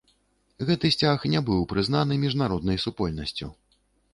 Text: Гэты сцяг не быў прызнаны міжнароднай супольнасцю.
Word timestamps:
Гэты 0.69 0.89
сцяг 0.95 1.27
не 1.33 1.43
быў 1.49 1.61
прызнаны 1.73 2.17
міжнароднай 2.25 2.83
супольнасцю. 2.89 3.53